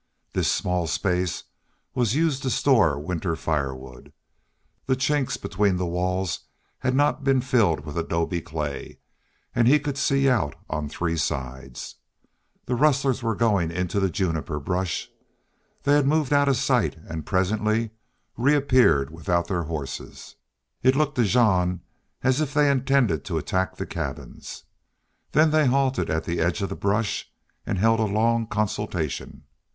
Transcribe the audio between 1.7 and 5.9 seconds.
was used to store winter firewood. The chinks between the